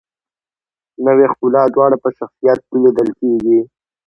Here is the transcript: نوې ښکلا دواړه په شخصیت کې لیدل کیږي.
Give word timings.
نوې 1.05 1.25
ښکلا 1.31 1.63
دواړه 1.75 1.97
په 2.03 2.09
شخصیت 2.17 2.59
کې 2.67 2.75
لیدل 2.83 3.09
کیږي. 3.19 3.59